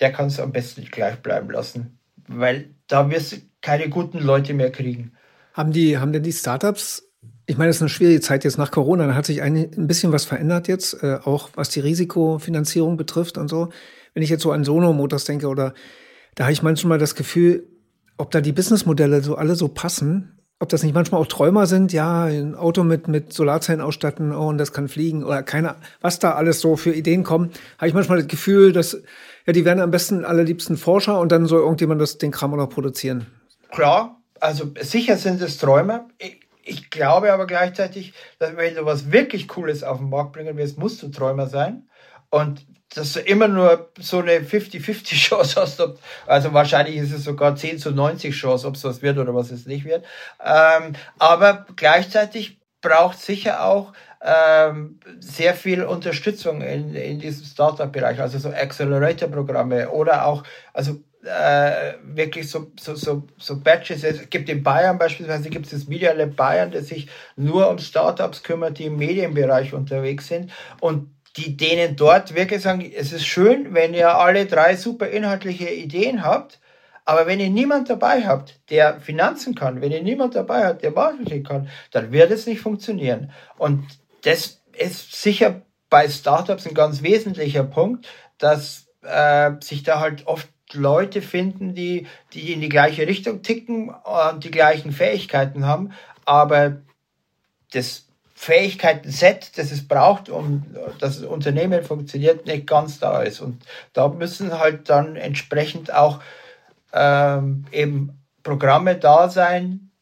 [0.01, 4.55] der kann es am besten gleich bleiben lassen, weil da wirst du keine guten Leute
[4.55, 5.13] mehr kriegen.
[5.55, 7.05] Haben die, haben denn die Startups
[7.47, 9.07] ich meine, es ist eine schwierige Zeit jetzt nach Corona.
[9.07, 13.37] Da hat sich ein, ein bisschen was verändert jetzt, äh, auch was die Risikofinanzierung betrifft
[13.37, 13.71] und so.
[14.15, 15.75] Wenn ich jetzt so an Sono Motors denke oder
[16.35, 17.69] da habe ich manchmal das Gefühl,
[18.17, 21.93] ob da die Businessmodelle so alle so passen, ob das nicht manchmal auch Träumer sind,
[21.93, 26.21] ja, ein Auto mit, mit Solarzellen ausstatten, oh, und das kann fliegen oder keine, was
[26.21, 28.97] da alles so für Ideen kommen, habe ich manchmal das Gefühl, dass,
[29.45, 32.59] ja, die werden am besten allerliebsten Forscher und dann soll irgendjemand das, den Kram auch
[32.59, 33.27] noch produzieren.
[33.73, 36.07] Klar, also sicher sind es Träumer.
[36.19, 40.57] Ich, ich glaube aber gleichzeitig, dass wenn du was wirklich Cooles auf den Markt bringen
[40.57, 41.89] willst, musst du Träumer sein.
[42.31, 47.25] Und dass du immer nur so eine 50-50 Chance hast, ob, also wahrscheinlich ist es
[47.25, 50.05] sogar 10 zu 90 Chance, ob es was wird oder was es nicht wird.
[50.45, 58.39] Ähm, aber gleichzeitig braucht sicher auch ähm, sehr viel Unterstützung in, in diesem Startup-Bereich, also
[58.39, 64.05] so Accelerator-Programme oder auch, also äh, wirklich so, so, so, so Batches.
[64.05, 67.79] Es gibt in Bayern beispielsweise gibt es das Media Lab Bayern, das sich nur um
[67.79, 70.51] Startups kümmert, die im Medienbereich unterwegs sind
[70.81, 75.71] und die denen dort wirklich sagen, es ist schön, wenn ihr alle drei super inhaltliche
[75.71, 76.61] Ideen habt,
[77.05, 80.93] aber wenn ihr niemand dabei habt, der Finanzen kann, wenn ihr niemand dabei habt, der
[80.93, 83.33] Marketing kann, dann wird es nicht funktionieren.
[83.59, 83.87] Und
[84.23, 88.07] das ist sicher bei Startups ein ganz wesentlicher Punkt,
[88.39, 93.91] dass äh, sich da halt oft Leute finden, die, die in die gleiche Richtung ticken
[93.91, 95.93] und die gleichen Fähigkeiten haben,
[96.25, 96.79] aber
[97.73, 98.07] das
[98.43, 100.65] Fähigkeiten-Set, das es braucht, um
[100.99, 103.41] das Unternehmen funktioniert, nicht ganz da ist.
[103.41, 106.19] Und da müssen halt dann entsprechend auch
[106.93, 109.93] ähm, eben Programme da sein,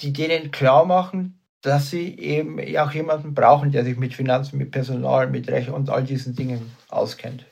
[0.00, 4.72] die denen klar machen, dass sie eben auch jemanden brauchen, der sich mit Finanzen, mit
[4.72, 7.46] Personal, mit Recht und all diesen Dingen auskennt.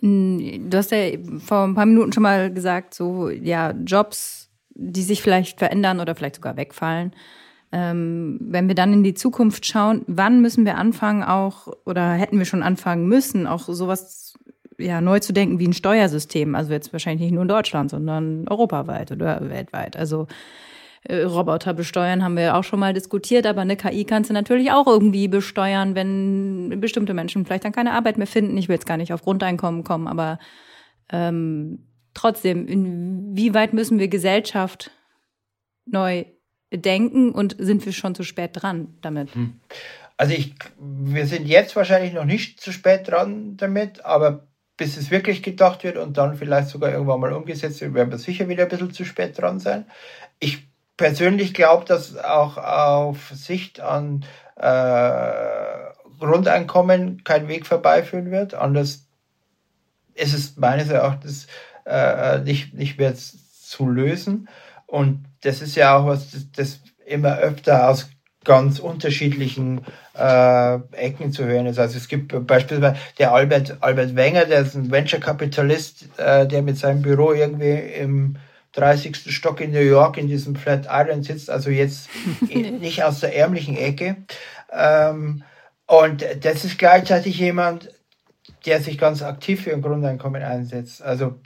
[0.00, 5.22] Du hast ja vor ein paar Minuten schon mal gesagt, so ja, Jobs, die sich
[5.22, 7.12] vielleicht verändern oder vielleicht sogar wegfallen.
[7.78, 12.38] Ähm, wenn wir dann in die Zukunft schauen, wann müssen wir anfangen, auch oder hätten
[12.38, 14.32] wir schon anfangen müssen, auch sowas
[14.78, 16.54] ja, neu zu denken wie ein Steuersystem?
[16.54, 19.94] Also jetzt wahrscheinlich nicht nur in Deutschland, sondern europaweit oder weltweit.
[19.94, 20.26] Also
[21.02, 24.72] äh, Roboter besteuern, haben wir auch schon mal diskutiert, aber eine KI kannst du natürlich
[24.72, 28.56] auch irgendwie besteuern, wenn bestimmte Menschen vielleicht dann keine Arbeit mehr finden.
[28.56, 30.38] Ich will jetzt gar nicht auf Grundeinkommen kommen, aber
[31.12, 31.80] ähm,
[32.14, 34.92] trotzdem, inwieweit müssen wir Gesellschaft
[35.84, 36.24] neu
[36.72, 39.34] denken und sind wir schon zu spät dran damit?
[39.34, 39.60] Hm.
[40.16, 45.10] Also ich, wir sind jetzt wahrscheinlich noch nicht zu spät dran damit, aber bis es
[45.10, 48.64] wirklich gedacht wird und dann vielleicht sogar irgendwann mal umgesetzt wird, werden wir sicher wieder
[48.64, 49.86] ein bisschen zu spät dran sein.
[50.38, 54.24] Ich persönlich glaube, dass auch auf Sicht an
[54.56, 55.86] äh,
[56.18, 58.54] Grundeinkommen kein Weg vorbeiführen wird.
[58.54, 59.06] Anders
[60.14, 61.46] ist es meines Erachtens
[61.84, 64.48] äh, nicht, nicht mehr zu lösen.
[64.86, 68.08] Und das ist ja auch was, das, das immer öfter aus
[68.44, 69.80] ganz unterschiedlichen
[70.16, 71.78] äh, Ecken zu hören ist.
[71.78, 76.78] Also es gibt beispielsweise der Albert, Albert Wenger, der ist ein Venture-Kapitalist, äh, der mit
[76.78, 78.36] seinem Büro irgendwie im
[78.72, 79.34] 30.
[79.34, 82.08] Stock in New York in diesem Flat Island sitzt, also jetzt
[82.40, 84.16] nicht aus der ärmlichen Ecke.
[84.72, 85.42] Ähm,
[85.86, 87.90] und das ist gleichzeitig jemand,
[88.64, 91.02] der sich ganz aktiv für ein Grundeinkommen einsetzt.
[91.02, 91.36] Also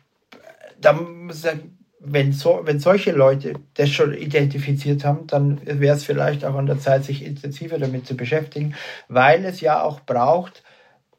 [0.80, 6.04] da muss sagen, wenn, so, wenn solche Leute das schon identifiziert haben, dann wäre es
[6.04, 8.74] vielleicht auch an der Zeit, sich intensiver damit zu beschäftigen,
[9.08, 10.62] weil es ja auch braucht,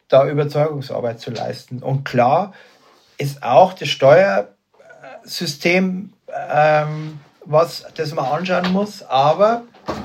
[0.08, 1.84] da Überzeugungsarbeit zu leisten.
[1.84, 2.54] Und klar
[3.18, 4.50] ist auch das Steuersystem
[6.50, 9.64] ähm, was, das man anschauen muss, aber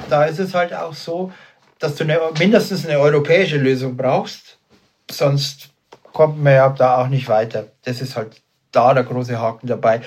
[0.08, 1.32] da ist es halt auch so,
[1.78, 4.58] dass du eine, mindestens eine europäische Lösung brauchst,
[5.10, 5.70] sonst
[6.12, 7.66] kommt man ja da auch nicht weiter.
[7.84, 8.40] Das ist halt
[8.72, 10.00] da der große Haken dabei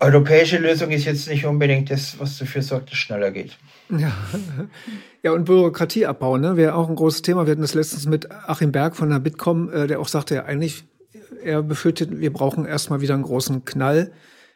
[0.00, 3.56] europäische Lösung ist jetzt nicht unbedingt das, was dafür sorgt, dass es schneller geht.
[3.90, 4.12] Ja.
[5.22, 7.46] ja, und Bürokratieabbau, ne, wäre auch ein großes Thema.
[7.46, 10.44] Wir hatten das letztens mit Achim Berg von der Bitkom, äh, der auch sagte, ja,
[10.44, 10.84] eigentlich,
[11.42, 14.12] er befürchtet, wir brauchen erstmal wieder einen großen Knall,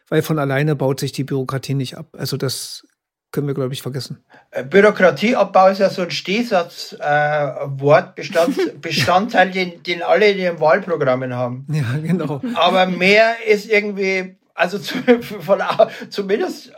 [0.09, 2.09] weil von alleine baut sich die Bürokratie nicht ab.
[2.13, 2.87] Also das
[3.33, 4.25] können wir, glaube ich, vergessen.
[4.51, 10.61] Äh, Bürokratieabbau ist ja so ein Stehsatzwort, äh, Bestand, Bestandteil, den, den alle in ihren
[10.61, 11.67] Wahlprogrammen haben.
[11.71, 12.41] Ja, genau.
[12.55, 15.63] Aber mehr ist irgendwie also zu, von,
[16.11, 16.73] zumindest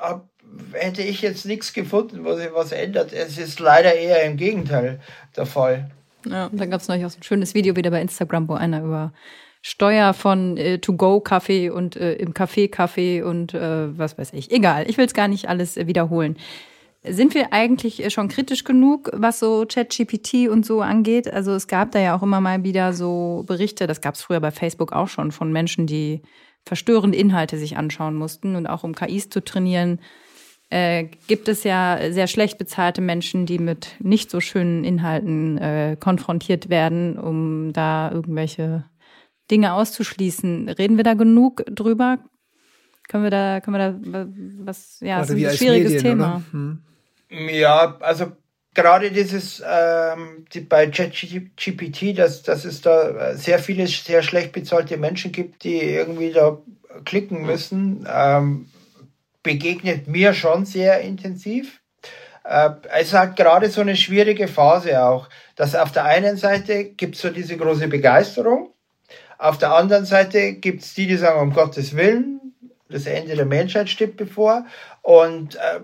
[0.72, 3.12] hätte ich jetzt nichts gefunden, wo sich was ändert.
[3.12, 5.00] Es ist leider eher im Gegenteil
[5.36, 5.90] der Fall.
[6.24, 8.54] Ja, und dann gab es neulich auch so ein schönes Video wieder bei Instagram, wo
[8.54, 9.12] einer über
[9.62, 14.50] Steuer von äh, To-Go-Kaffee und äh, im Café-Kaffee und äh, was weiß ich.
[14.52, 16.36] Egal, ich will es gar nicht alles äh, wiederholen.
[17.02, 21.32] Sind wir eigentlich äh, schon kritisch genug, was so ChatGPT und so angeht?
[21.32, 24.40] Also es gab da ja auch immer mal wieder so Berichte, das gab es früher
[24.40, 26.22] bei Facebook auch schon, von Menschen, die
[26.66, 28.56] verstörende Inhalte sich anschauen mussten.
[28.56, 30.00] Und auch um KIs zu trainieren,
[30.68, 35.96] äh, gibt es ja sehr schlecht bezahlte Menschen, die mit nicht so schönen Inhalten äh,
[35.98, 38.84] konfrontiert werden, um da irgendwelche
[39.50, 40.68] Dinge auszuschließen.
[40.68, 42.18] Reden wir da genug drüber?
[43.08, 44.26] Können wir da, können wir da
[44.64, 46.42] was, ja, also ist ein schwieriges Medien, Thema.
[46.50, 46.82] Hm.
[47.30, 48.32] Ja, also
[48.76, 54.96] gerade dieses ähm, die, bei ChatGPT, dass, dass es da sehr viele sehr schlecht bezahlte
[54.96, 56.58] Menschen gibt, die irgendwie da
[57.04, 58.68] klicken müssen, ähm,
[59.42, 61.80] begegnet mir schon sehr intensiv.
[62.44, 67.16] Äh, es halt gerade so eine schwierige Phase auch, dass auf der einen Seite gibt
[67.16, 68.70] es so diese große Begeisterung,
[69.38, 72.54] auf der anderen Seite gibt es die, die sagen, um Gottes Willen,
[72.88, 74.64] das Ende der Menschheit steht bevor.
[75.02, 75.80] Und äh,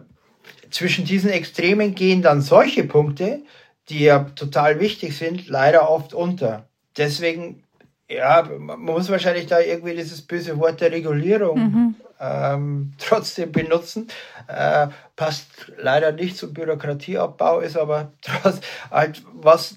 [0.72, 3.42] zwischen diesen Extremen gehen dann solche Punkte,
[3.88, 6.68] die ja total wichtig sind, leider oft unter.
[6.96, 7.62] Deswegen,
[8.08, 11.94] ja, man muss wahrscheinlich da irgendwie dieses böse Wort der Regulierung mhm.
[12.20, 14.08] ähm, trotzdem benutzen.
[14.48, 19.76] Äh, passt leider nicht zum Bürokratieabbau, ist aber trotz halt was,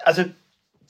[0.00, 0.24] also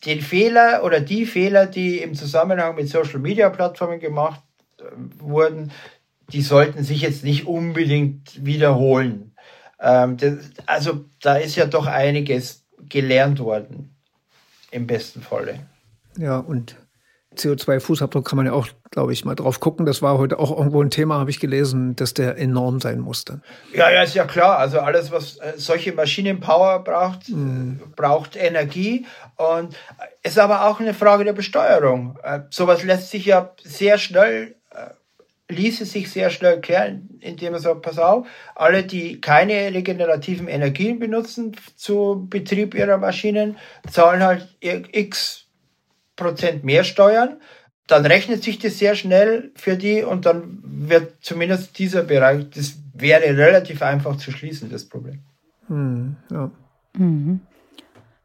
[0.05, 4.41] den Fehler oder die Fehler, die im Zusammenhang mit Social Media Plattformen gemacht
[4.79, 4.85] äh,
[5.19, 5.73] wurden,
[6.33, 9.30] die sollten sich jetzt nicht unbedingt wiederholen.
[9.81, 10.35] Ähm, das,
[10.67, 13.97] also da ist ja doch einiges gelernt worden,
[14.71, 15.61] im besten Falle.
[16.17, 16.77] Ja, und
[17.37, 19.87] CO2-Fußabdruck kann man ja auch, glaube ich, mal drauf gucken.
[19.87, 23.41] Das war heute auch irgendwo ein Thema, habe ich gelesen, dass der enorm sein musste.
[23.73, 24.59] Ja, ja, ist ja klar.
[24.59, 27.81] Also alles, was äh, solche Maschinenpower braucht, mhm.
[27.95, 29.07] braucht Energie.
[29.37, 29.77] Und
[30.23, 32.19] es ist aber auch eine Frage der Besteuerung.
[32.23, 34.57] Äh, sowas lässt sich ja sehr schnell
[35.51, 40.99] ließe sich sehr schnell klären, indem man sagt, pass auf, alle, die keine regenerativen Energien
[40.99, 43.57] benutzen zu Betrieb ihrer Maschinen,
[43.91, 45.47] zahlen halt x
[46.17, 47.41] Prozent mehr Steuern.
[47.87, 52.75] Dann rechnet sich das sehr schnell für die und dann wird zumindest dieser Bereich, das
[52.95, 55.21] wäre relativ einfach zu schließen, das Problem.
[55.67, 56.51] Hm, ja.
[56.97, 57.41] Mhm.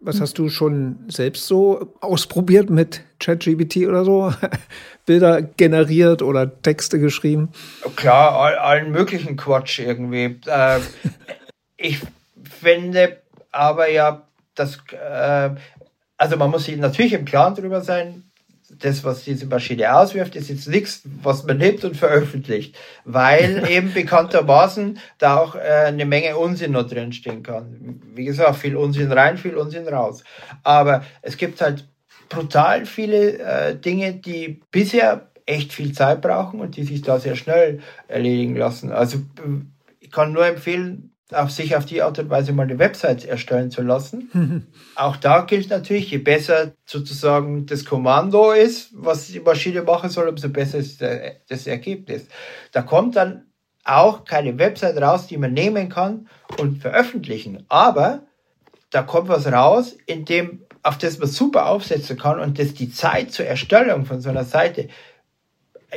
[0.06, 4.32] Was hast du schon selbst so ausprobiert mit ChatGPT oder so?
[5.08, 7.50] Bilder generiert oder Texte geschrieben?
[7.96, 10.40] Klar, all, allen möglichen Quatsch irgendwie.
[10.46, 10.80] Äh,
[11.78, 12.00] ich
[12.44, 13.18] finde
[13.52, 15.50] aber ja, dass, äh,
[16.18, 18.26] also man muss sich natürlich im Klaren darüber sein,
[18.80, 23.94] das, was diese Maschine auswirft, ist jetzt nichts, was man nimmt und veröffentlicht, weil eben
[23.94, 28.02] bekanntermaßen da auch äh, eine Menge Unsinn noch drin stehen kann.
[28.14, 30.24] Wie gesagt, viel Unsinn rein, viel Unsinn raus.
[30.64, 31.88] Aber es gibt halt
[32.30, 37.36] brutal viele äh, Dinge, die bisher echt viel Zeit brauchen und die sich da sehr
[37.36, 38.92] schnell erledigen lassen.
[38.92, 39.20] Also
[40.00, 43.72] ich kann nur empfehlen, auf sich auf die Art und Weise mal eine Website erstellen
[43.72, 44.68] zu lassen.
[44.96, 50.28] Auch da gilt natürlich, je besser sozusagen das Kommando ist, was die Maschine machen soll,
[50.28, 52.28] umso besser ist das Ergebnis.
[52.72, 53.46] Da kommt dann
[53.84, 56.28] auch keine Website raus, die man nehmen kann
[56.60, 57.66] und veröffentlichen.
[57.70, 58.24] Aber
[58.90, 62.92] da kommt was raus, in dem, auf das man super aufsetzen kann und das die
[62.92, 64.90] Zeit zur Erstellung von so einer Seite,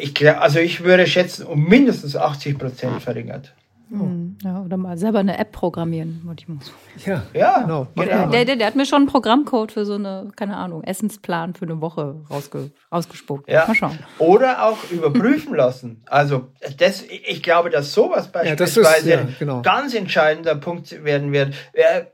[0.00, 3.54] ich, also ich würde schätzen, um mindestens 80 Prozent verringert.
[3.90, 4.06] Oh.
[4.44, 6.20] Ja, oder mal selber eine App programmieren.
[7.06, 7.86] Ja, ja genau.
[7.94, 8.30] genau.
[8.30, 11.64] Der, der, der, hat mir schon einen Programmcode für so eine, keine Ahnung, Essensplan für
[11.64, 13.48] eine Woche rausge, rausgespuckt.
[13.48, 13.66] Ja.
[13.66, 13.98] Mal schauen.
[14.18, 16.02] Oder auch überprüfen lassen.
[16.06, 19.56] Also das, ich glaube, dass sowas beispielsweise ja, ist, ja, genau.
[19.58, 21.54] ein ganz entscheidender Punkt werden wird.
[21.72, 22.04] Äh,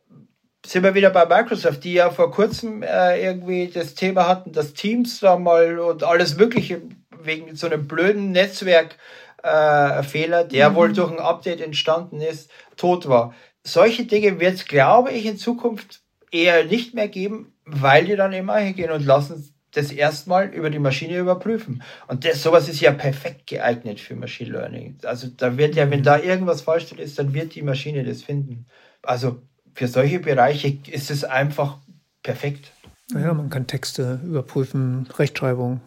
[0.67, 4.73] sind wir wieder bei Microsoft, die ja vor kurzem äh, irgendwie das Thema hatten, dass
[4.73, 6.83] Teams da mal und alles Mögliche
[7.23, 8.97] wegen so einem blöden Netzwerk
[9.45, 10.75] äh, Fehler, der mhm.
[10.75, 13.35] wohl durch ein Update entstanden ist, tot war.
[13.63, 18.33] Solche Dinge wird es, glaube ich, in Zukunft eher nicht mehr geben, weil die dann
[18.33, 21.83] immer hingehen und lassen das erstmal über die Maschine überprüfen.
[22.07, 24.97] Und das, sowas ist ja perfekt geeignet für Machine Learning.
[25.05, 28.67] Also da wird ja, wenn da irgendwas falsch ist, dann wird die Maschine das finden.
[29.03, 29.43] Also
[29.75, 31.79] für solche Bereiche ist es einfach
[32.23, 32.71] perfekt.
[33.13, 35.81] Ja, man kann Texte überprüfen, Rechtschreibung.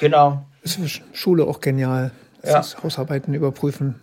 [0.00, 0.44] Genau.
[0.62, 2.10] Ist für Schule auch genial
[2.46, 2.82] ja.
[2.82, 3.96] Hausarbeiten überprüfen.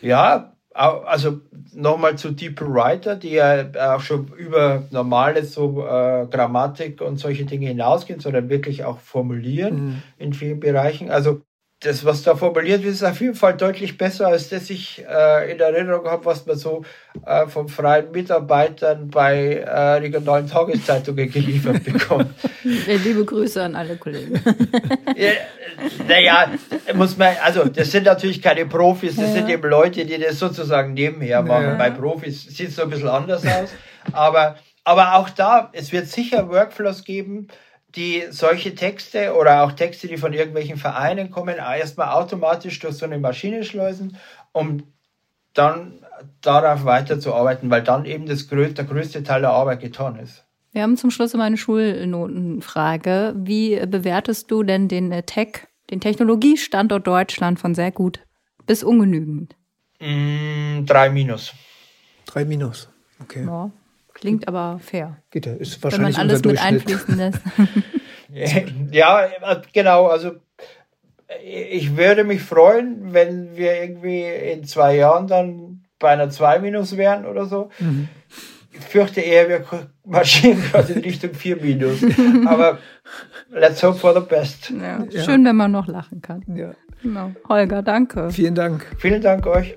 [0.00, 1.40] Ja, also
[1.74, 7.44] nochmal zu Deeper Writer, die ja auch schon über normale so äh, Grammatik und solche
[7.44, 10.02] Dinge hinausgehen, sondern wirklich auch formulieren mhm.
[10.18, 11.10] in vielen Bereichen.
[11.10, 11.42] Also
[11.80, 15.52] das, was da formuliert wird, ist auf jeden Fall deutlich besser, als das ich äh,
[15.52, 16.84] in Erinnerung habe, was man so
[17.24, 22.34] äh, von freien Mitarbeitern bei äh, regionalen Tageszeitungen geliefert bekommt.
[22.64, 24.34] Liebe Grüße an alle Kollegen.
[25.16, 25.30] ja,
[26.08, 26.50] naja,
[26.94, 29.32] muss man, also das sind natürlich keine Profis, das ja.
[29.34, 31.64] sind eben Leute, die das sozusagen nebenher machen.
[31.64, 31.74] Ja.
[31.74, 33.70] Bei Profis sieht es so ein bisschen anders aus.
[34.12, 37.46] Aber, aber auch da, es wird sicher Workflows geben,
[37.98, 43.04] die solche Texte oder auch Texte, die von irgendwelchen Vereinen kommen, erstmal automatisch durch so
[43.04, 44.16] eine Maschine schleusen,
[44.52, 44.84] um
[45.52, 46.06] dann
[46.40, 50.44] darauf weiterzuarbeiten, weil dann eben das größte, der größte Teil der Arbeit getan ist.
[50.72, 53.34] Wir haben zum Schluss immer eine Schulnotenfrage.
[53.36, 58.20] Wie bewertest du denn den Tech, den Technologiestandort Deutschland von sehr gut
[58.66, 59.56] bis ungenügend?
[59.98, 61.52] Mm, drei minus.
[62.26, 62.88] Drei minus.
[63.20, 63.44] Okay.
[63.44, 63.70] Ja,
[64.20, 65.18] Klingt aber fair.
[65.30, 67.40] Geht ja, ist wahrscheinlich Wenn man alles mit einfließen lässt.
[68.90, 69.28] ja,
[69.72, 70.06] genau.
[70.06, 70.32] Also
[71.44, 76.96] ich würde mich freuen, wenn wir irgendwie in zwei Jahren dann bei einer 2 minus
[76.96, 77.70] wären oder so.
[77.78, 78.08] Mhm.
[78.72, 79.64] Ich fürchte eher, wir
[80.04, 81.98] marschieren gerade in Richtung 4 minus.
[82.46, 82.78] Aber
[83.50, 84.70] let's hope for the best.
[84.70, 86.44] Ja, schön, wenn man noch lachen kann.
[86.54, 86.72] Ja.
[87.02, 87.32] Genau.
[87.48, 88.30] Holger, danke.
[88.30, 88.86] Vielen Dank.
[88.98, 89.76] Vielen Dank euch.